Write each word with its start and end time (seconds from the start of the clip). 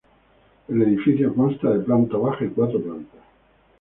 El 0.67 0.81
edificio 0.81 1.31
consta 1.31 1.69
de 1.69 1.81
planta 1.81 2.17
baja 2.17 2.43
y 2.43 2.49
cuatro 2.49 2.81
plantas. 2.81 3.21